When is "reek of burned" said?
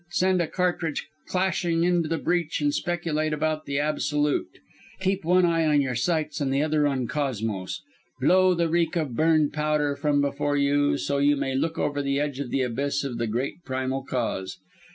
8.67-9.53